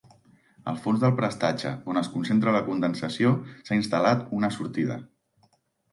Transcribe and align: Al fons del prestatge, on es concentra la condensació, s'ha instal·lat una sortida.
Al 0.71 0.79
fons 0.85 1.01
del 1.03 1.13
prestatge, 1.19 1.73
on 1.93 2.01
es 2.01 2.09
concentra 2.15 2.55
la 2.57 2.63
condensació, 2.71 3.35
s'ha 3.69 3.79
instal·lat 3.81 4.25
una 4.39 4.55
sortida. 4.57 4.97